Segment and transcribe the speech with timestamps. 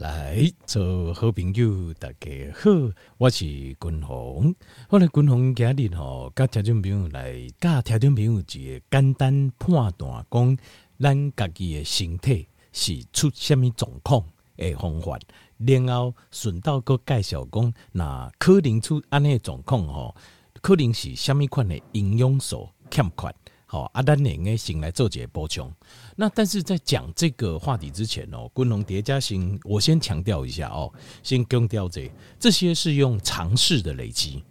[0.00, 2.70] 来做好朋友，大家好，
[3.18, 4.54] 我是君鸿。
[4.88, 10.58] 后来君鸿今日吼，甲听众朋友来，甲听众朋友一个简单判断，讲
[10.98, 14.24] 咱家己的身体是出什么状况
[14.56, 15.18] 的方法，
[15.58, 20.16] 然后顺道搁介绍讲，那可能出安尼状况吼，
[20.62, 23.34] 可能是什么款的营养素欠缺。
[23.72, 25.72] 好，阿丹你应该醒来做解波琼。
[26.16, 30.92] 那但是在讲这个话题之前哦，昆龙叠加型，我先强调一下哦，
[31.22, 34.42] 先更掉这这些是用尝试的累积，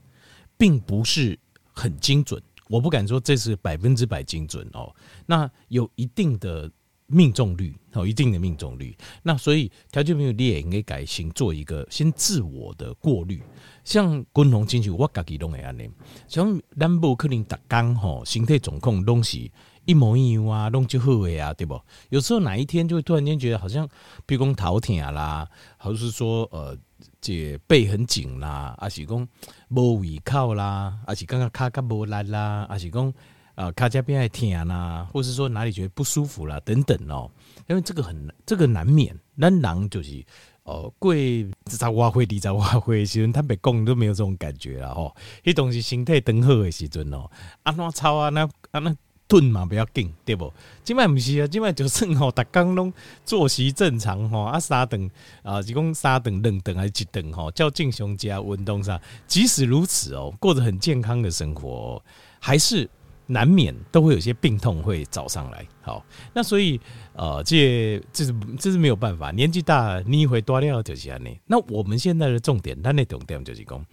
[0.57, 1.37] 并不是
[1.73, 2.41] 很精准。
[2.69, 4.95] 我不敢说这是百分之百精准哦。
[5.25, 6.71] 那有一定的。
[7.11, 13.41] 命中率有一定的命中率，那所以条件没有列，应该改行做一个先自我的过滤。
[13.83, 15.89] 像滚龙进去，我家己都会安尼。
[16.27, 19.49] 像咱不可能逐工吼，身体状况拢是
[19.85, 21.81] 一模一样啊，拢就好诶啊，对不？
[22.09, 23.89] 有时候哪一天就会突然间觉得好像，
[24.27, 26.77] 比如讲头痛啦，还是说呃，
[27.19, 29.27] 这背很紧啦，还是讲
[29.69, 33.11] 无胃口啦，还是感觉脚脚无力啦，还是讲。
[33.59, 37.29] 啊，卡加边爱疼啊，或是说哪里觉得不舒服啦，等等哦，
[37.67, 40.23] 因为这个很这个难免，咱人就是
[40.63, 45.13] 哦，过十外岁、二十外岁的时阵，他别讲都没有这种感觉了吼。
[45.43, 47.29] 迄东西身体等好的时阵哦，
[47.63, 48.95] 安怎操啊，那啊那
[49.27, 50.53] 顿嘛不要紧，对不？
[50.85, 52.93] 今摆不是啊，今摆就算吼，逐工拢
[53.25, 55.11] 作息正常吼，啊三顿
[55.43, 62.01] 啊，是讲三顿、两顿还是一顿吼，叫正常加运动上，即使如此哦，过着很健康的生活，
[62.39, 62.89] 还是。
[63.31, 66.81] 难免都会有些病痛会找上来，好，那所以
[67.13, 71.21] 呃，这这是这是没有办法，年纪大你会多掉就是这样。
[71.45, 73.85] 那我们现在的重点，它那重点就是讲，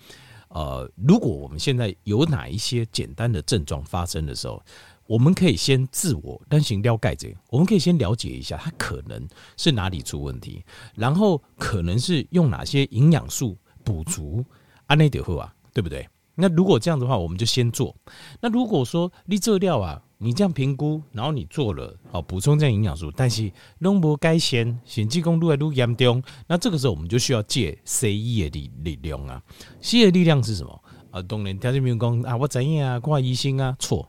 [0.48, 4.62] 呃，如果我们现在有哪一些简单的症状发生的时候，
[5.06, 10.64] 我们可以先自我单行了解这个，我们可以先了解一下它可能是哪里出问题，
[10.94, 14.42] 然后可能是用哪些营养素补足，
[14.86, 16.08] 安内就好啊，对不对？
[16.36, 17.96] 那如果这样的话，我们就先做。
[18.40, 29.42] 那如果说你这料啊，你这样评估，然后你做了，哦补充这样营养素，但是弄不该先，显积功路来路严重，那这个时候我们就需要借西医的力力量啊。
[29.80, 31.22] 西医的力量是什么啊？
[31.22, 34.08] 当然，条件比如讲啊，我怎样啊，看医生啊，错。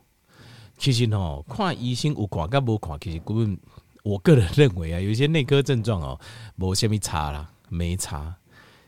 [0.78, 3.58] 其实哦，看医生有看跟无看，其实根本
[4.04, 6.20] 我个人认为啊，有一些内科症状哦，
[6.58, 8.36] 无虾米差啦，没差。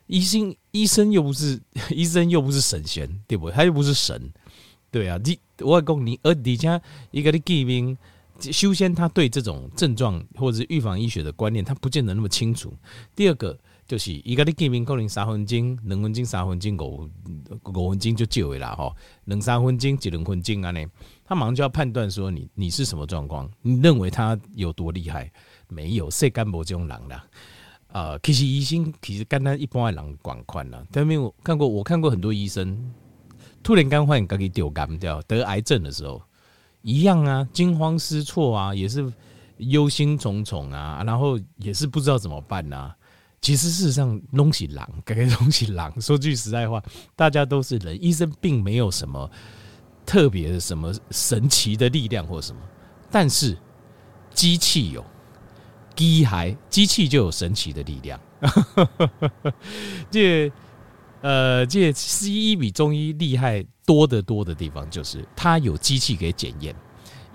[0.09, 1.61] 医生，医生又不是
[1.93, 3.55] 医生，又不是神仙，对不对？
[3.55, 4.19] 他又不是神，
[4.89, 5.19] 对啊。
[5.23, 6.81] 你我讲你，而底下
[7.11, 7.95] 一个的疾病，
[8.39, 12.73] 首先他对这种症状或者是预防医学的观念，他不见得那么清楚。
[13.15, 13.55] 第二个
[13.87, 17.07] 就是一个的疾病，可能三分钟、两分钟、三分钟、五
[17.65, 18.91] 五分钟就救了哈，
[19.25, 20.71] 两三分钟、几两分钟啊？
[20.71, 20.83] 呢，
[21.23, 25.31] 他马上就要判断说你你是什么状况，你认为他有多厉害？
[25.67, 27.23] 没有，谁干部这种人啦。
[27.91, 32.77] 啊、其实医生其实跟他一般的人管宽了，但没有看过，我看过很多医生，
[33.63, 36.21] 突然间患自己丢肝掉得癌症的时候，
[36.83, 39.11] 一样啊，惊慌失措啊，也是
[39.57, 42.95] 忧心忡忡啊，然后也是不知道怎么办啊。
[43.41, 45.99] 其实事实上，东西狼，改改东西狼。
[45.99, 46.83] 说句实在话，
[47.15, 49.27] 大家都是人，医生并没有什么
[50.05, 52.61] 特别的什么神奇的力量或什么，
[53.09, 53.57] 但是
[54.31, 55.03] 机器有。
[55.99, 58.17] 机械机器就有神奇的力量，
[60.09, 60.49] 这
[61.19, 66.73] 呃，这西医比中医厉害多得多的地方，就是它有机器给检验，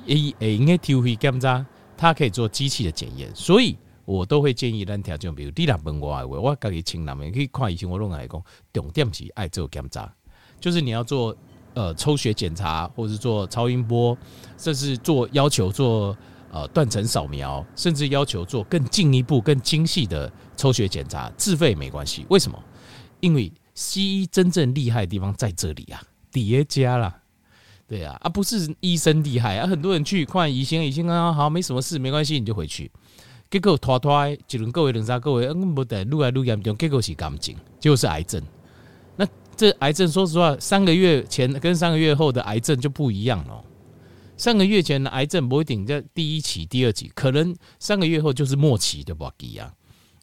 [0.06, 1.62] 诶诶，应该体会检查，
[1.94, 3.76] 它可以做机器的检验，所以
[4.06, 8.42] 我都会建议咱听众，比如你若问我，我家己亲人们可以看医生，我拢来讲，
[8.72, 10.10] 重点是爱做检查，
[10.58, 11.36] 就是你要做
[11.74, 14.16] 呃抽血检查，或者做超音波，
[14.56, 16.16] 甚至做要求做。
[16.54, 22.25] 呃，断层扫描，甚至要求做更进一步、更精细的抽血检查，自费没关系。
[22.31, 22.56] 为什么？
[23.19, 26.00] 因为西医真正厉害的地方在这里啊，
[26.31, 27.12] 叠加啦，
[27.88, 29.66] 对啊，啊、不是医生厉害啊。
[29.66, 32.88] 很多人去看医生，医生啊，好，没什么事，没关系，你就回去。
[33.50, 38.41] 结果拖拖，一轮各位、两三个位，嗯，不得，愈来愈严重，结果是感情，结果是癌症。
[39.16, 43.65] 那这癌症，说实话，三个月前跟三个月后的癌症就不一样了。
[44.36, 49.72] 三个月前的癌症不一定在第一期、第二期，可能三个月后就是末期的吧，一样，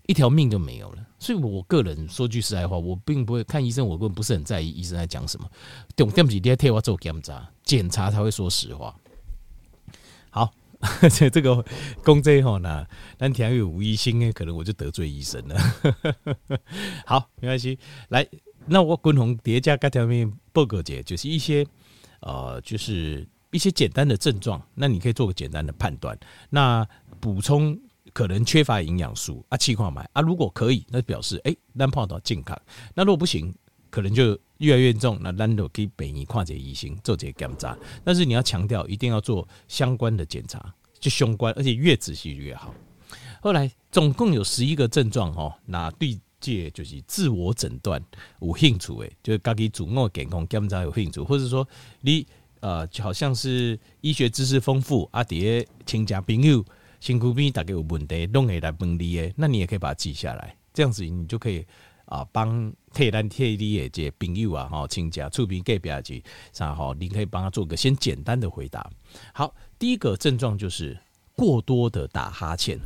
[0.06, 1.08] 一条命就没有了。
[1.18, 5.50] 所以我个人说句实在话，我并不会看医生，我根本不是很在意医生在讲什么。
[5.96, 8.94] 重点是你要替我做检查，检查才会说实话。
[10.30, 10.54] 好，
[11.10, 11.64] 这这个
[12.04, 12.86] 公这后呢，
[13.18, 15.58] 但田有无医生诶，可能我就得罪医生了。
[17.06, 17.80] 好，没关系。
[18.10, 18.28] 来，
[18.66, 21.66] 那我共同叠加各条命报告节，就是一些
[22.20, 23.26] 呃，就是。
[23.52, 26.18] 一些简单的症状，那你可以做个简单的判断。
[26.50, 26.88] 那
[27.20, 27.80] 补充
[28.14, 32.60] 可能缺乏营养素啊，气矿买啊，如果可以，那表示哎，咱泡到健康。
[32.94, 33.54] 那如果不行，
[33.90, 37.78] 可能就越来越重，那咱就可以北医跨界医生做这个检查。
[38.04, 42.74] 但是你要强调，一定要做相关的检查，就相关，而且越仔细越好。
[43.42, 48.04] 后来总共有十一个症状哦，那对这就是自我诊断
[48.40, 51.68] 有兴趣诶，就是自己自我健康检查有兴趣，或者说
[52.02, 52.26] 你
[52.62, 56.64] 呃，就好像是医学知识丰富啊，底下亲戚朋友。
[57.02, 61.66] 辛苦边大概有问题，弄会来问你诶，那你也可以把它记下来，这样子你就可以
[62.06, 66.24] 啊帮替咱替你的这朋友啊吼亲家厝边隔壁去
[66.54, 68.88] 啥吼，你可以帮他做个先简单的回答。
[69.34, 70.96] 好，第一个症状就是
[71.36, 72.80] 过多的打哈欠，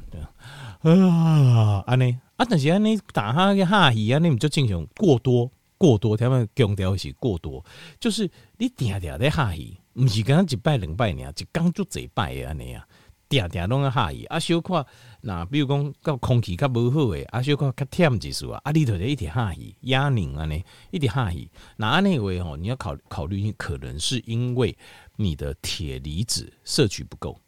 [0.84, 7.64] 啊安尼啊，但是安尼打哈欠哈气啊，你就进行过多过多，他们强调是过多，
[8.00, 12.88] 就是你定定在哈气，不是刚刚一摆两摆呢，一工就这摆的安尼啊。
[13.28, 14.86] 定定拢在哈伊，啊小可
[15.22, 21.50] 那比如讲，到空气较无好诶，啊小可较忝一丝啊，啊你着得一直哈伊，压拧安尼，一直哈伊。
[21.76, 24.78] 那安尼话吼，你要考考虑，可能是因为
[25.16, 27.42] 你的铁离子摄取不够，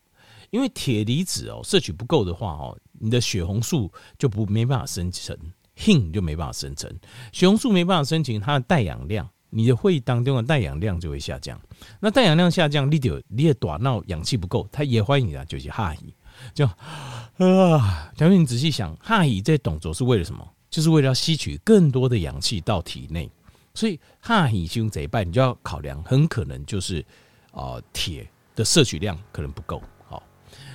[0.49, 5.37] 因为铁离子哦摄取不够的话哦，你的血红素就不没办法生成
[5.77, 6.91] ，hin 就没办法生成，
[7.31, 9.29] 血红素没办法生成，它的带氧量。
[9.49, 11.57] 你的会议当中的带氧量就会下降，
[12.01, 16.13] 那带氧量下降，你就你的大脑氧气不够，它也欢迎啊，就是哈气，
[16.53, 20.45] 就啊，假如你仔细想，哈气这动作是为了什么？
[20.69, 23.31] 就是为了要吸取更多的氧气到体内，
[23.73, 27.03] 所以哈气胸这一半，你就要考量，很可能就是
[27.51, 29.81] 啊铁的摄取量可能不够。
[30.09, 30.21] 好，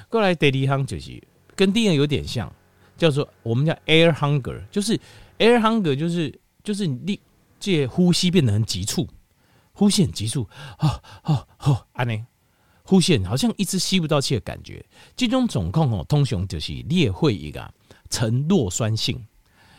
[0.08, 1.22] 过来第二项就是
[1.54, 2.50] 跟第一个有点像，
[3.02, 4.96] 叫做我们叫 air hunger，就是
[5.38, 7.18] air hunger，就是就是你。
[7.64, 9.06] 这呼吸变得很急促，
[9.72, 11.86] 呼吸很急促，啊啊啊！
[11.92, 12.20] 安尼，
[12.82, 14.84] 呼吸好像一直吸不到气的感觉。
[15.14, 17.72] 这种状况哦，通常就是裂会一个
[18.10, 19.24] 呈弱酸性，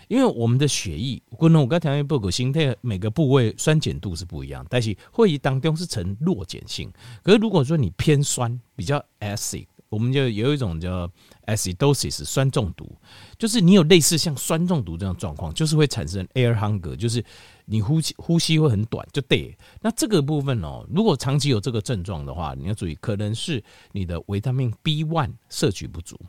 [0.07, 6.89] 因为我们的血液，可能我刚才报告心态每个部位酸碱度是不一样，但是会议当中是呈弱碱性。
[7.21, 9.65] 可是如果说你偏酸，比较 acid。
[9.93, 11.07] 我们就有一种叫
[11.45, 12.91] acidosis 酸中毒，
[13.37, 17.23] 就是你有类似像酸中毒这样状况，就是会产生 air hunger，就是
[17.65, 19.55] 你呼吸呼吸会很短，就对。
[19.81, 26.19] 那这个部分哦，如果长期有这个症状的话，你要注意，可能是你的维他命 B one 摄取不足。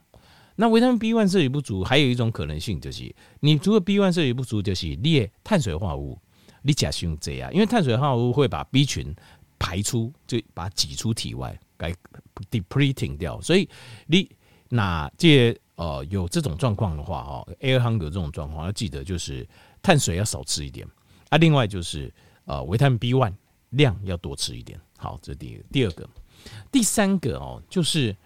[0.56, 6.18] 那维他命 B one 摄取不足，还有一种可能性就是，你除了 B one 摄取不足，就是你碳水化合物
[6.60, 9.14] 你假使用这样，因为碳水化合物会把 B 群
[9.58, 11.58] 排出，就把它挤出体外。
[11.76, 11.94] 该
[12.50, 13.68] depleting 掉，所以
[14.06, 14.28] 你
[14.68, 19.46] 那这呃有这种状况的话哦，air hunger 这种状况要记得就是
[19.82, 20.86] 碳水要少吃一点
[21.28, 22.12] 啊，另外就是
[22.44, 23.34] 呃维他命 B one
[23.70, 24.80] 量要多吃一点。
[24.96, 26.08] 好，这第，第二个，
[26.72, 28.16] 第三个哦，就是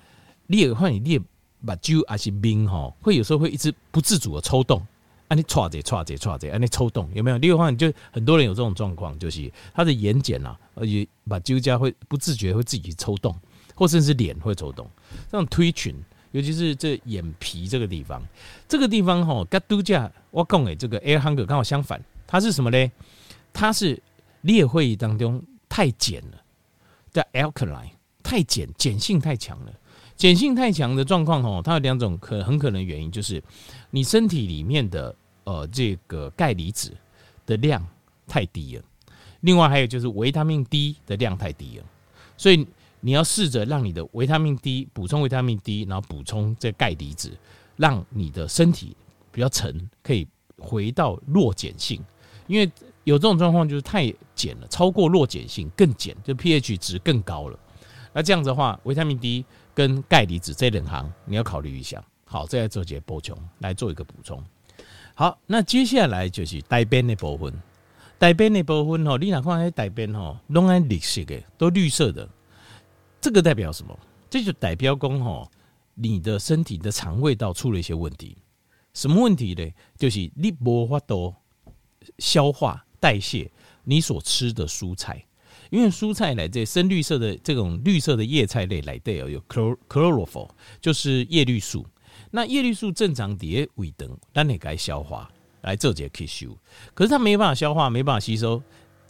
[0.46, 1.20] 你有话你你
[1.66, 4.86] 把酒还是冰哈，会有时候会一直不自主的抽动。
[5.28, 7.38] 啊，你唰者唰者唰者，啊，你抽动有没有？
[7.38, 13.34] 另外，你就很多人有这种状况，就是他的眼睑啊，而且把酒家会不自觉会自己抽动，
[13.74, 14.88] 或甚至脸会抽动。
[15.30, 15.94] 这种推群，
[16.32, 18.22] 尤其是这眼皮这个地方，
[18.66, 22.90] 这个地方哈，跟度假我讲诶，这个 air hunger 刚好相反，它是什么呢？
[23.52, 24.02] 它是
[24.40, 26.42] 裂会议当中太碱了，
[27.12, 27.90] 叫 alkaline，
[28.22, 29.72] 太碱，碱性太强了。
[30.18, 33.40] 碱性太强的状况哦，它有两种可很可能原因，就是
[33.90, 36.92] 你身体里面的呃这个钙离子
[37.46, 37.86] 的量
[38.26, 38.82] 太低了，
[39.40, 41.84] 另外还有就是维他命 D 的量太低了，
[42.36, 42.66] 所以
[43.00, 47.30] 你要试着让你的维他命 D 补充维他命 D，然后补充这钙离子，
[47.76, 48.96] 让你的身体
[49.30, 50.26] 比较沉，可以
[50.58, 52.02] 回到弱碱性，
[52.48, 52.68] 因为
[53.04, 57.56] 有这种状况就是太碱了，超过弱碱性更碱，就 pH 值更高了，
[58.12, 59.44] 那这样子的话，维他命 D。
[59.74, 62.04] 跟钙离子这两行你要考虑一下。
[62.24, 64.42] 好，再来做些补充，来做一个补充。
[65.14, 67.54] 好，那接下来就是大便的部分。
[68.18, 72.28] 大便的部分哦，你哪看那大便哦，拢爱绿色的，都绿色的。
[73.20, 73.96] 这个代表什么？
[74.28, 75.48] 这就代表讲吼，
[75.94, 78.36] 你的身体的肠胃道出了一些问题。
[78.94, 79.72] 什么问题呢？
[79.96, 81.32] 就是你无法度
[82.18, 83.48] 消化代谢
[83.84, 85.24] 你所吃的蔬菜。
[85.70, 90.48] 因为蔬菜来这深绿色的这种绿色的叶菜类来对哦有 chlorophyll，
[90.80, 91.86] 就是叶绿素。
[92.30, 95.30] 那叶绿素正常叠胃等，但你该消化
[95.62, 96.58] 来做这个吸收，
[96.94, 98.62] 可是它没办法消化，没办法吸收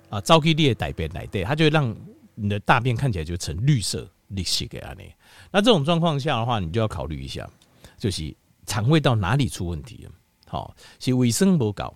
[0.09, 0.21] 啊。
[0.21, 1.97] 早期你的大便来对，它就会让
[2.35, 5.13] 你的大便看起来就成绿色绿色给安尼。
[5.51, 7.49] 那这种状况下的话，你就要考虑一下，
[7.97, 8.35] 就是
[8.67, 10.11] 肠胃道哪里出问题了？
[10.47, 11.95] 好，是卫生不够，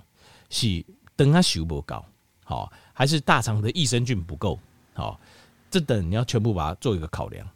[0.51, 2.05] 是灯啊修不够，
[2.45, 2.73] 好。
[2.93, 4.59] 还是大肠的益生菌不够，
[4.95, 5.19] 好，
[5.71, 7.47] 这等你要全部把它做一个考量。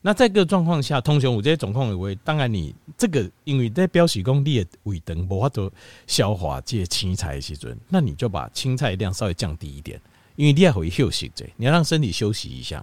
[0.00, 5.70] 那在这个状况下，通常我这些总控以为，当然你这个因为在标示功你的胃肠无法度
[6.06, 10.00] 消化这些青菜的时阵，那你就把青菜量稍微降低一点，
[10.34, 12.82] 因为你要回休息，你要让身体休息一下，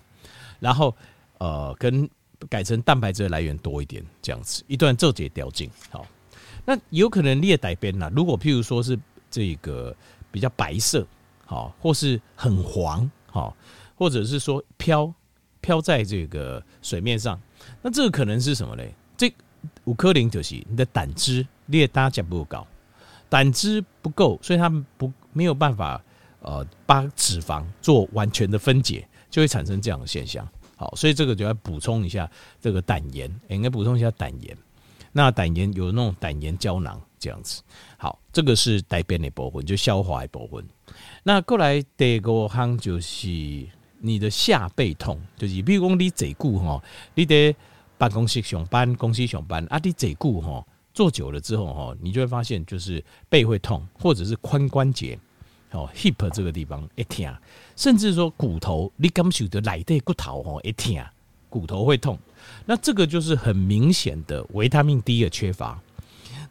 [0.60, 0.96] 然后
[1.39, 2.08] 呃，跟
[2.48, 5.67] 改成蛋白质的来源多一点，这样子一段做节调整。
[5.89, 6.05] 好，
[6.63, 8.98] 那有可能列改变啦，如果譬如说是
[9.32, 9.96] 这个
[10.32, 11.08] 比较白色，
[11.53, 13.55] 好，或是很黄，好，
[13.95, 15.13] 或者是说飘。
[15.65, 17.39] 飘在这个水面上，
[17.81, 18.93] 那这个可能是什么嘞？
[19.15, 19.33] 这
[19.86, 22.67] 五颗零就是你的胆汁列搭加不够高，
[23.29, 24.67] 胆汁不够，所以它
[24.98, 26.03] 不没有办法
[26.41, 30.45] 呃把脂肪做完全的分解，就会产生这样的现象。
[30.75, 32.29] 好，所以这个就要补充一下
[32.60, 34.57] 这个胆盐，应该补充一下胆盐。
[35.13, 37.62] 那胆盐有那种胆盐胶囊这样子。
[37.98, 40.63] 好，这个是带边的部分，就消化的部分。
[41.24, 43.68] 那过来第二个项就是。
[44.06, 46.84] 你的下背痛，就是比如讲你坐久吼，
[47.15, 47.56] 你在
[47.98, 55.18] 办公室上班，公司上班啊，你坐久吼，坐久了之后吼，你就会发现就是背会痛，或者是髋关节
[55.72, 57.34] 哦，hip 这个地方会痛，
[57.77, 61.01] 甚至说骨头，你感受到内底骨头吼会痛，
[61.48, 62.20] 骨头会痛，
[62.65, 65.82] 那这个就是很明显的维他命 D 的缺乏。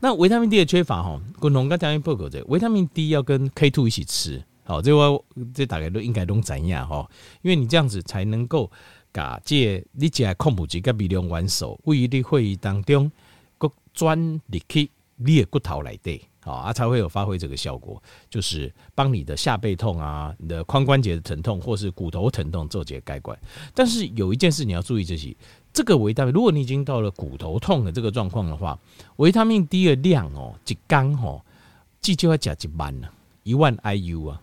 [0.04, 4.42] 那维他命 D 的缺乏吼，共同刚才报告这维他命 D 要跟 K two 一起吃。
[4.64, 7.08] 好，这我这大概都应该都怎样哈？
[7.42, 8.68] 因为你这样子才能够
[9.12, 13.12] 把这你只控补剂跟微量元素，位于你会议当中，
[13.58, 23.38] 各转入去你的骨头来对，好啊，才会有发挥这个效果，就是帮你的下背痛啊，你的髋关节的疼痛，或是骨头疼痛做这些改观。
[23.72, 25.36] 但是有一件事你要注意，就是
[25.72, 28.78] 这个维他命，如果你已经到了骨头痛的这个状况的话，
[29.16, 31.40] 维他命 D 的量哦，一缸哦，
[32.00, 33.08] 至少要加一万呢，
[33.42, 34.40] 一万 IU 啊。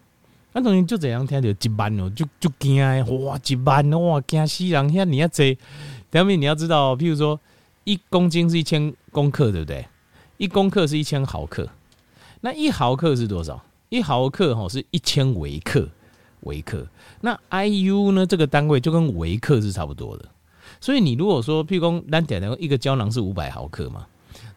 [0.52, 2.78] 那东西就这样听到一万哦，就就惊
[3.24, 4.90] 哇，一万哇，惊死人！
[4.90, 5.56] 现在你要这，
[6.10, 7.40] 表面你要知道，譬如说
[7.84, 9.86] 一公斤是一千公克，对不对？
[10.38, 11.70] 一公克是一千毫克，
[12.42, 13.64] 那一毫克是多少？
[13.90, 15.88] 一毫克哈是一千微克，
[16.42, 16.88] 微克。
[17.22, 18.26] 那 IU 呢？
[18.26, 20.26] 这个单位就跟微克是差不多的。
[20.82, 24.08] 所以你如果说，譬如说，单点的一个胶囊是五百毫克嘛，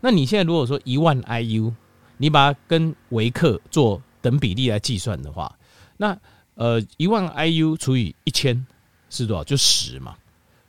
[0.00, 1.72] 那你现在如果说一万 IU，
[2.18, 5.54] 你把它跟维克做等比例来计算的话。
[5.96, 6.16] 那
[6.54, 8.66] 呃，一万 IU 除以一千
[9.10, 9.42] 是多少？
[9.44, 10.14] 就十嘛。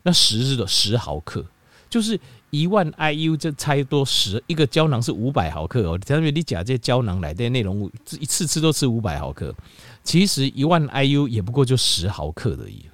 [0.02, 1.46] 那十是多十毫克，
[1.90, 2.20] 就是
[2.50, 4.44] 一万 IU 就差多十。
[4.48, 5.98] 一个胶囊是五百毫克哦。
[6.00, 9.56] 假如你假这胶囊来的内容物，一次吃都吃五百毫克，
[10.04, 12.86] 其实一万 IU 也不过就十毫克而已，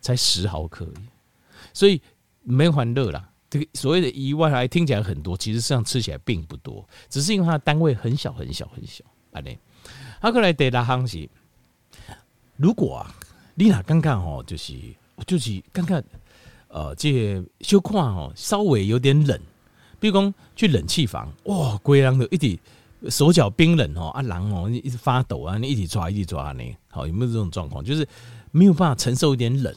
[0.00, 1.04] 才十毫克而已。
[1.76, 2.00] 所以
[2.42, 3.28] 没欢乐啦。
[3.50, 9.04] 这个所谓的一万还听起来很多，其实实际上吃起来并不多，只是因为它的单位很小很小很小。
[9.32, 9.58] 安尼，
[10.18, 11.28] 好，过来第六项是。
[12.56, 13.14] 如果啊，
[13.54, 14.72] 你俩刚刚哦，就是
[15.26, 16.02] 就是刚刚
[16.68, 19.38] 呃，这小看哦，稍微有点冷，
[20.00, 22.58] 比如讲去冷气房，哇，规人都一直
[23.10, 27.84] 手脚冰冷哦，啊，狼哦一直发抖啊，你一直抓一直抓呢，好，有没有这种状况？
[27.84, 28.08] 就是
[28.50, 29.74] 没有办法承受一点冷。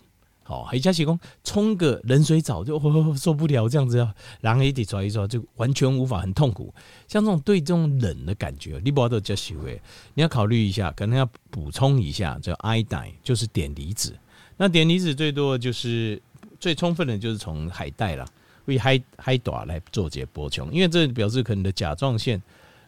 [0.50, 2.80] 哦，还加起工冲个冷水澡就
[3.16, 6.74] 受不了，这样子啊，然后一直抓一抓就完全无法，很痛苦。
[7.08, 9.80] 像这种对这种冷的感觉，你不要都接受诶，
[10.16, 14.18] 你要考虑一下，可能要补充一下叫 iodine，就是碘离子。
[14.58, 16.20] 那碘离子最多就是
[16.60, 18.26] 最充分的，就是从海带啦，
[18.66, 22.42] 为海海带来做解补充，因为这表示可能的甲状腺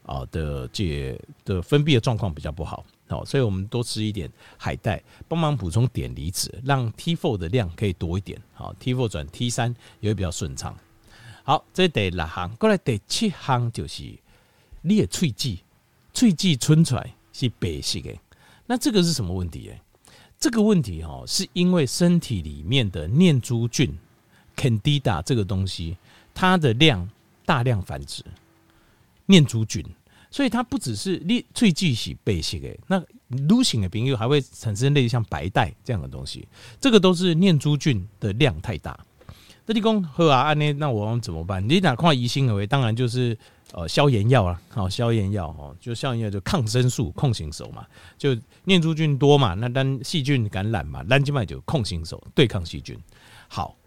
[0.03, 1.15] 啊的这
[1.45, 2.83] 的分泌的状况比较不好。
[3.11, 8.41] 好，所以我们多吃一点海带，帮忙补充碘离子，让 T4 的量可以多一点。
[8.53, 10.73] 好，T4 转 T3 也会比较顺畅。
[11.43, 14.17] 好，这第六行，过来第七行就是
[14.81, 15.57] 你的喙齿，
[16.13, 18.17] 喙齿出来是白色的。
[18.65, 19.69] 那这个是什么问题？
[19.69, 19.81] 哎，
[20.39, 23.93] 这个问题哈，是因为身体里面的念珠菌
[24.55, 25.97] Candida 这个东西，
[26.33, 27.09] 它的量
[27.45, 28.23] 大量繁殖，
[29.25, 29.85] 念珠菌。
[30.31, 36.47] 所以它不只是你喙齿是白色的，那女性的病又还会产生类似像白带这样的东西，
[36.79, 38.97] 这个都是念珠菌的量太大。
[39.65, 41.67] 那你讲好啊，那那我们怎么办？
[41.67, 42.65] 你哪块疑心而为？
[42.65, 43.37] 当然就是
[43.73, 47.85] 呃消炎药了，好消炎药哦，就消炎药就抗生素控型手嘛，
[48.17, 52.97] 就念珠菌多嘛，那当细菌感染嘛，那就嘛就控型手对抗细菌。
[53.49, 53.77] 好，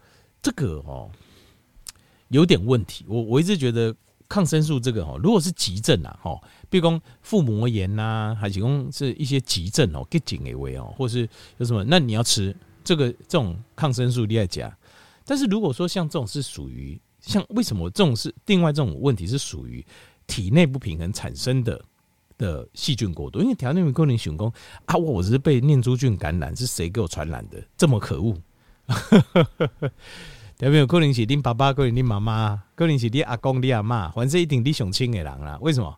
[0.43, 1.11] 这个哦
[2.29, 3.97] 有点问题，我我一直觉得。
[4.29, 11.29] 抗生素这个哦，如果是急症啊，哈，比如讲腹膜炎呐，还是讲是一些急症哦，给紧一位哦，或是
[11.59, 14.75] 有什么，那你要吃这个这种抗生素你要加。
[15.25, 19.85] 但是如果说像这种是属于像为什么这种是另外这种问题是属于
[20.27, 21.81] 体内不平衡产生的
[22.37, 24.53] 的细菌过多，因为体内不平衡想说
[24.87, 27.63] 啊，我只是被念珠菌感染，是谁给我传染的？
[27.77, 28.37] 这么可恶？
[30.57, 30.87] 对不对？
[30.87, 35.59] 可能是恁爸爸，可能恁妈妈，可能是你阿公、你阿妈，反正一定你想亲的人啦。
[35.61, 35.95] 为什么？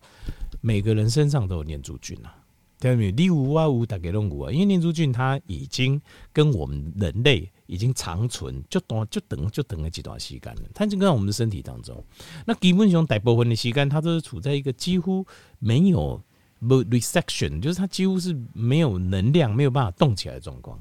[0.62, 2.34] 每个人身上都有念珠菌啊，
[2.80, 3.12] 对不对？
[3.12, 4.50] 你有啊有，大家都有啊。
[4.50, 6.00] 因为念珠菌它已经
[6.32, 10.62] 跟我们人类已经长存，就等就等就等了几段时间了。
[10.74, 12.02] 它就跟我们的身体当中。
[12.46, 15.24] 那基本上大部分的时间，它都是处在一个几乎
[15.58, 16.20] 没有
[16.62, 20.78] resection，就是它几乎是没有能量，没有办法动起来的状况。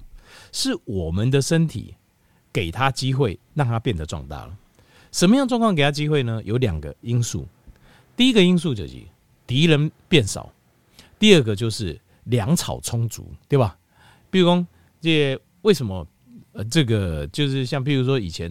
[0.51, 1.93] 是我们的身体。
[2.55, 4.57] 给他机会，让他变得壮大了。
[5.11, 6.41] 什么样状况给他机会呢？
[6.45, 7.45] 有两个因素。
[8.15, 8.93] 第一个因素就是
[9.45, 10.49] 敌人变少，
[11.19, 13.77] 第二个就是粮草充足，对吧？
[14.29, 14.65] 比如说，
[15.01, 16.07] 这为什么？
[16.53, 18.49] 呃，这个就是像，比如说以前，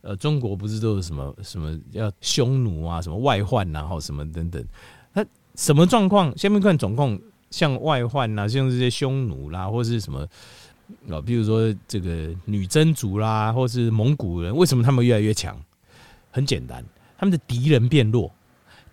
[0.00, 4.64] 呃，中国不是都有什么什么要匈奴啊，什么外患然后什么等等。
[5.12, 5.22] 那
[5.54, 6.34] 什么状况？
[6.38, 7.20] 下面看总共
[7.50, 10.26] 像外患啊，像这些匈奴啦，或是什么？
[11.10, 15.58] 啊，比如说这个女真族啦，或是蒙古人，为什么他们越来越强？
[16.30, 16.84] 很简单，
[17.16, 18.32] 他们的敌人变弱，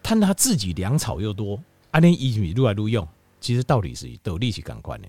[0.01, 1.59] 但他自己粮草又多，
[1.91, 3.07] 阿连一米撸来撸用，
[3.39, 5.07] 其实道理是斗力气赶快的。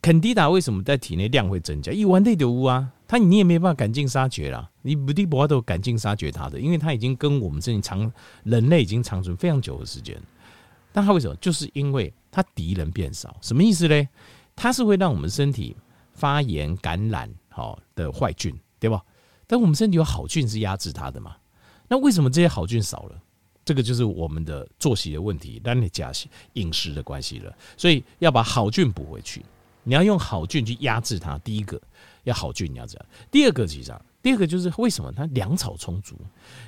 [0.00, 1.90] 肯迪达为什么在体内量会增加？
[1.92, 8.10] 一完内的污啊，他你也没办法赶尽杀绝了，你不地不都赶尽杀绝他的，因为他已经跟我们这里长
[8.44, 10.16] 人类已经长存非常久的时间。
[10.92, 11.36] 但他为什么？
[11.36, 14.08] 就是因为他敌人变少，什么意思嘞？
[14.60, 15.76] 它是会让我们身体
[16.12, 19.00] 发炎感染好的坏菌，对吧？
[19.46, 21.36] 但我们身体有好菌是压制它的嘛？
[21.86, 23.22] 那为什么这些好菌少了？
[23.64, 26.10] 这个就是我们的作息的问题，当你加
[26.54, 27.54] 饮食的关系了。
[27.76, 29.44] 所以要把好菌补回去，
[29.84, 31.38] 你要用好菌去压制它。
[31.38, 31.80] 第一个
[32.24, 32.98] 要好菌压制，
[33.30, 36.16] 第二个实际上，第二个就是为什么它粮草充足，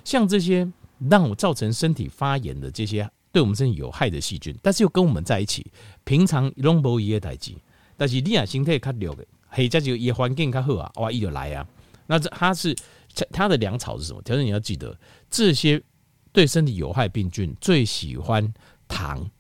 [0.05, 0.71] 像这些
[1.11, 5.67] 让我造成身体发炎的这些对我们身体有害的细菌，但是又跟我们在一起，
[6.05, 7.53] 平常拢无伊个代志。
[8.01, 11.69] 但是你啊，身体较弱的，或者就也环境较好啊，哇，伊就来啊。
[12.07, 12.75] 那这它是
[13.31, 14.23] 它的粮草是什么？
[14.23, 14.99] 条件你要记得，
[15.31, 15.83] 这些
[16.33, 18.55] 对身体有害病菌最喜欢
[18.89, 19.31] 糖，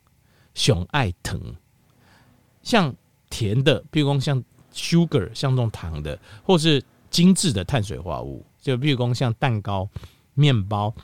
[0.52, 1.40] 熊爱疼，
[2.62, 2.94] 像
[3.30, 4.44] 甜的，比如说像
[4.74, 9.88] sugar，像这种糖的，或是精致的碳水化合物，就比如说像蛋糕、
[10.34, 10.94] 面包、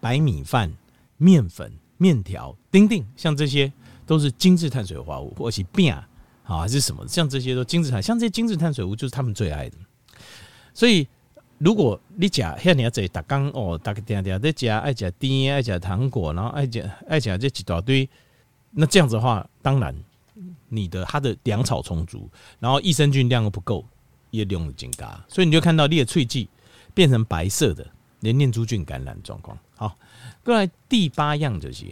[0.00, 0.70] 白米饭、
[1.16, 3.72] 面粉、面条、丁丁，像这些
[4.04, 5.96] 都是精致碳水化合物，或是饼。
[6.46, 7.04] 好还是什么？
[7.08, 9.76] 像这些都精致碳，像这些精致碳水物就是他们最爱的。
[10.72, 11.08] 所以，
[11.58, 18.08] 如果你讲像你要在打刚哦，打个点点在加爱加甜，爱加糖果，然后爱加爱加这几大堆，
[18.70, 19.92] 那这样子的话，当然
[20.68, 22.30] 你的它的粮草充足，
[22.60, 23.84] 然后益生菌量又不够，
[24.30, 26.48] 也用的增加，所以你就看到你的喙迹
[26.94, 27.84] 变成白色的，
[28.20, 29.58] 连念珠菌感染状况。
[29.74, 29.98] 好，
[30.44, 31.86] 过来第八样就是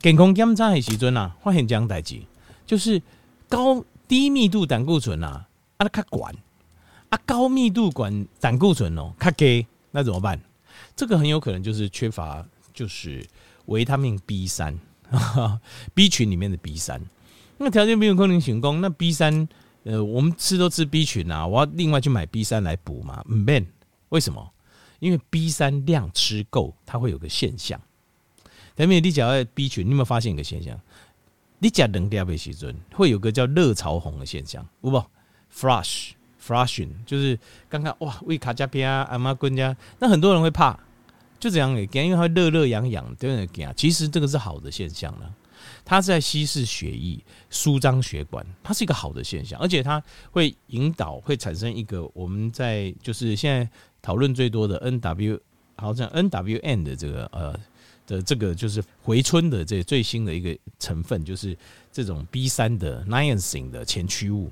[0.00, 2.20] 健康检查的时阵啊，发现这样代志，
[2.66, 3.00] 就是
[3.48, 3.82] 高。
[4.06, 5.46] 低密度胆固醇啊，
[5.78, 6.34] 啊，它管
[7.08, 10.40] 啊，高密度管胆固醇哦，它给那怎么办？
[10.96, 13.24] 这个很有可能就是缺乏，就是
[13.66, 14.78] 维他命 B 三，
[15.94, 17.00] B 群里面的 B 三。
[17.58, 19.48] 那条件没有可能成功，那 B 三，
[19.84, 23.24] 呃，我们吃都吃 B 群啊，我要另外去买 B 三来补嘛？
[23.28, 23.64] 唔免，
[24.08, 24.50] 为什么？
[24.98, 27.80] 因为 B 三量吃够，它会有个现象。
[28.76, 30.78] 前面你讲的 B 群，你有没有发现一个现象？
[31.64, 35.02] 你吃两粒的时阵，会有个叫热潮红的现象，有无
[35.50, 37.38] ？Flush, flushing，就是
[37.70, 40.78] 刚刚哇，胃卡加边啊，阿妈滚家，那很多人会怕，
[41.40, 43.72] 就这样给，因为它热热痒痒，对不对？
[43.74, 45.34] 其实这个是好的现象呢，
[45.86, 53.66] 它是在稀释血液、舒张血管，它是一个好的现象，而且它会引导，会产生一个我们在就是现在
[54.02, 55.40] 讨论最多的 N W，
[55.76, 57.58] 好像 N W N 的这个呃。
[58.06, 61.56] 的这个就是回春的这最新的一个成分，就是
[61.90, 64.50] 这种 B 三的 niacin 的前驱物，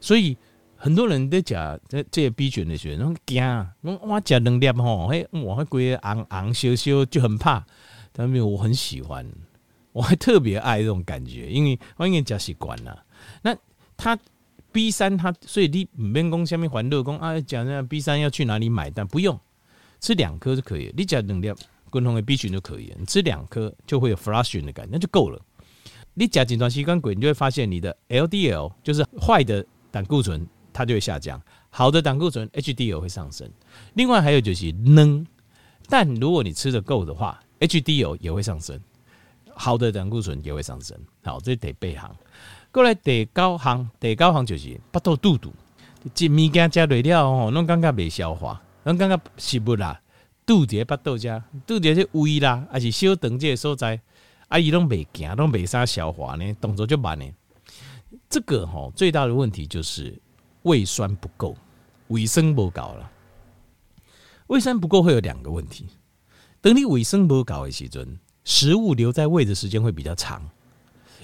[0.00, 0.36] 所以
[0.76, 3.42] 很多人都讲这这些 B 群的学生惊，
[3.82, 7.64] 我讲能量吼，嘿，我会觉得昂昂羞羞就很怕，
[8.12, 9.26] 但没有，我很喜欢，
[9.92, 13.04] 我还特别爱这种感觉，因为我已经讲习惯了。
[13.42, 13.56] 那
[13.96, 14.16] 它
[14.70, 18.90] B 三它，所以你唔免讲下面环乐工啊，讲那 B 三要去哪里买？
[18.90, 19.40] 但不用
[19.98, 21.56] 吃两颗就可以，你讲能量。
[21.90, 25.40] 共同的 B 群就可以了，你吃两颗就会有 flushing 的感觉，那就够了。
[26.14, 33.50] 你加紧段习惯鬼，你就会发现你的 LDL 就是坏的胆固醇，它就会下降；好的胆固醇 HDL 会上升。
[33.94, 35.26] 另外还有就是能，
[35.88, 38.80] 但如果你吃的够的话，HDL 也会上升，
[39.54, 40.98] 好的胆固醇也会上升。
[41.22, 42.10] 好，这得背行。
[42.72, 45.52] 过来第九行，第九行就是巴肚肚肚，
[46.14, 50.00] 这物件加累了哦，拢感觉未消化，拢感觉食不啦。
[50.46, 54.00] 肚子巴肚家，肚子这胃啦，还是小肠这个所在，
[54.46, 57.26] 啊，伊拢未行，拢未啥消化呢，动作就慢呢。
[58.30, 60.16] 这个吼最大的问题就是
[60.62, 61.56] 胃酸不够，
[62.06, 63.10] 胃酸不够了。
[64.46, 65.88] 胃酸不够会有两个问题，
[66.60, 70.48] 等你胃酸不够的时阵，食物留在胃的时间会比较长，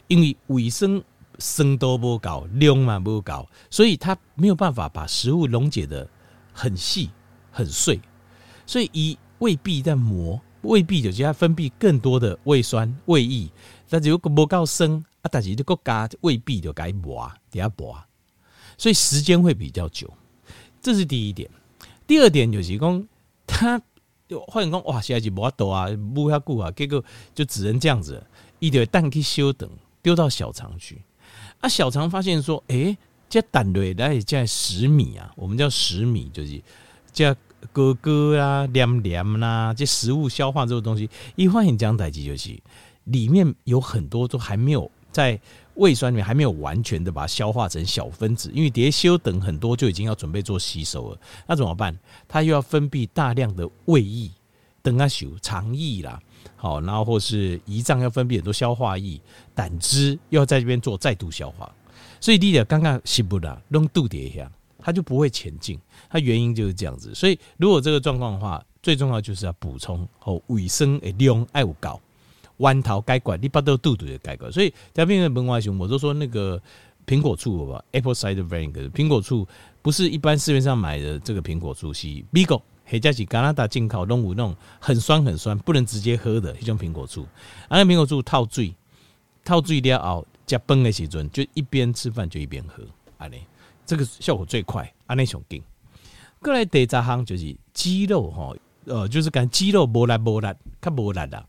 [0.08, 1.00] 因为胃酸
[1.38, 6.08] 酸度不够，量嘛不够，所以它没有办法把食物溶解得
[6.52, 7.08] 很细
[7.52, 8.00] 很碎，
[8.72, 13.46] 所以以胃壁在磨，胃壁就叫它分泌更多的胃酸、胃液，
[13.86, 18.02] 但是如果不够生啊，但是这个加胃壁就该磨，底下磨，
[18.78, 20.10] 所以时间会比较久，
[20.80, 21.50] 这是第一点。
[22.06, 23.06] 第二点就是讲，
[23.46, 23.78] 他
[24.26, 27.04] 就发现讲哇，现在就无法度啊，无遐久啊，结果
[27.34, 28.26] 就只能这样子，
[28.58, 29.68] 伊就蛋去休等，
[30.00, 31.02] 丢到小肠去。
[31.60, 36.58] 啊，小肠发现说，诶、欸，这蛋类来叫食糜啊，我们叫十米，就是
[37.12, 37.36] 叫
[37.72, 42.58] 哥哥啊、黏黏呐，这食物消化这个东西，一发现讲代志就是
[43.04, 45.40] 里面有很多都还没有在。
[45.76, 51.98] 胃酸里面还没有完全的把它消化成小分子，因为蝶修等很多就已经要准备做吸收了，那怎么办？
[52.28, 54.30] 它又要分泌大量的胃液，
[54.82, 56.20] 等啊修肠液啦，
[56.56, 59.18] 好，然后或是胰脏要分泌很多消化液，
[59.54, 61.74] 胆汁又要在这边做再度消化，
[62.20, 65.78] 所以你的刚刚吸不了，弄肚底下，它就不会前进，
[66.10, 67.14] 它原因就是这样子。
[67.14, 72.00] 所以如果这个状况的话，最重要就是要补充和卫生的量爱有够。
[72.58, 76.60] 弯头该管，你把都肚肚的该管，所以在边的门外熊，我都说那个
[77.04, 79.48] 苹果醋吧，apple cider vinegar，苹果醋
[79.80, 87.22] 不是一般市面上买的这个苹果醋，是美国或者是加拿大进口，弄五那种很酸很酸，不能直接喝的一种苹果醋。
[87.68, 88.72] 啊，那苹果醋套醉，
[89.44, 92.84] 套醉了后加崩的时阵，就一边吃饭就一边喝，
[93.18, 93.38] 安尼
[93.84, 95.62] 这个效果最快，安尼上劲。
[96.40, 98.54] 过来第三项就是肌肉哈，
[98.86, 100.48] 呃，就是讲肌肉无力无力，
[100.80, 101.44] 较无力啦。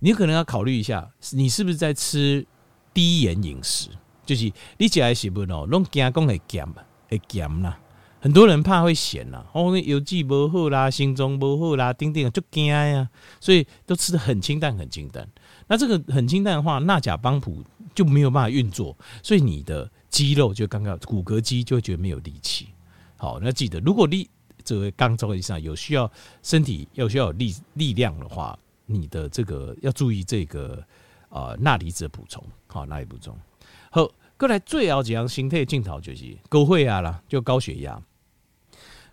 [0.00, 2.46] 你可能要考虑一下，你是不是在吃
[2.92, 3.88] 低盐饮食？
[4.26, 6.66] 就是你起来是不喏，弄加工会咸，
[7.08, 7.78] 会咸啦。
[8.20, 13.08] 很多人怕会咸啦，哦，油脂不好啦，心脏不好啦，丁丁就惊呀，
[13.40, 15.26] 所以都吃的很清淡，很清淡。
[15.68, 17.62] 那这个很清淡的话，钠钾帮普
[17.94, 22.68] 就没有办法运作，所以你的肌肉就刚刚骨骼肌就会觉得没有力气。
[23.16, 24.28] 好，那记得，如果你
[24.64, 26.10] 这位刚走以上有需要
[26.42, 28.58] 身体要需要有力力量的话。
[28.90, 30.82] 你的这个要注意这个
[31.28, 33.36] 啊钠离子的补充，好，钠离补充。
[33.90, 38.00] 好，过来最后几样形态镜头就是高血压啦，就高血压。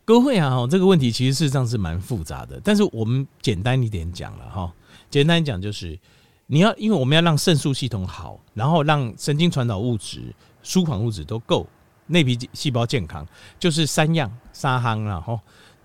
[0.06, 4.74] 高血压哈，这个问题其实事实上是蛮复杂的，但是我们简单一点讲了哈，
[5.10, 6.00] 简单讲就是
[6.48, 10.34] 你要，因为我们要让肾素系统好，然后让神经传导物质、
[10.66, 11.68] 舒缓物质都够，
[12.08, 13.26] 内皮细胞健康，
[13.60, 15.40] 就是三样沙夯了哈，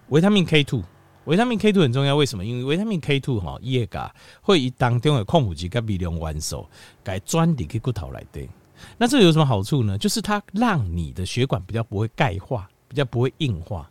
[0.09, 0.83] 维他命 K two。
[1.27, 2.43] 维他命 K two 很重要，为什么？
[2.43, 6.67] 因为维他命 K two 哈，叶噶会以当中的矿物质跟微量元素
[7.05, 8.49] 改钻底去骨头来的。
[8.97, 9.99] 那这有什么好处呢？
[9.99, 13.89] 就是它让你的血管比较不会钙化，比较不会硬化。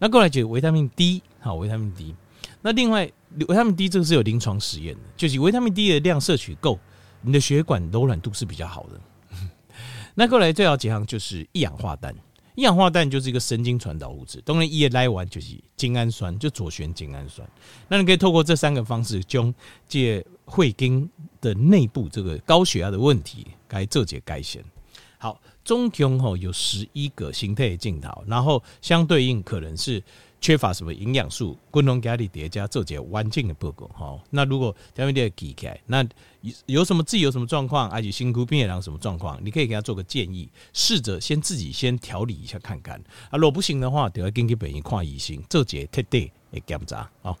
[0.00, 2.14] 那过来就维他命 D 好，维他命 D。
[2.60, 3.08] 那另外
[3.46, 6.78] 维他命 D 这个是有临床实验的，就是维他命 D 的量摄取够，
[7.20, 9.00] 你的血管柔软度是比较好的。
[10.14, 12.14] 那过来最后几项就是一氧化氮。
[12.54, 17.48] 一氧化氮就是一个神经传导物质，当然一来完就是精氨酸，就左旋精氨酸。
[17.88, 19.52] 那你可以透过这三个方式，将
[19.88, 21.08] 借会经
[21.40, 24.62] 的内部这个高血压的问题，该这节改善。
[25.16, 30.02] 好，总共吼有十一个形态的镜头，然后相对应可能是。
[30.42, 34.20] 缺乏什么营养素，共同给你叠加做些完整的报告哈。
[34.28, 36.04] 那如果下面的记起来，那
[36.66, 43.00] 有什么自己有什么状况，而且辛苦病人什么状况，你可以给他做个建议，试着先自己先调理一下看看。
[43.30, 47.08] 啊，若不行的话，得要根据本人看医生，做些特定的检查。
[47.22, 47.38] 好。